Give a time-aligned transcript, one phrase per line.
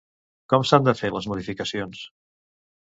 [0.53, 2.05] Com s'han de fer les modificacions?